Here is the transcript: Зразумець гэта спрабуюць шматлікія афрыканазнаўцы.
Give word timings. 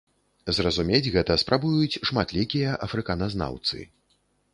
Зразумець 0.59 1.11
гэта 1.15 1.35
спрабуюць 1.41 1.99
шматлікія 2.11 2.71
афрыканазнаўцы. 2.87 3.85